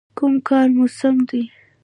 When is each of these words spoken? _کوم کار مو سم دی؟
_کوم 0.17 0.33
کار 0.47 0.67
مو 0.75 0.85
سم 0.99 1.15
دی؟ 1.29 1.41